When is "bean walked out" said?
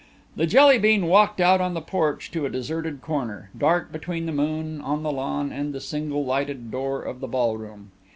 0.79-1.61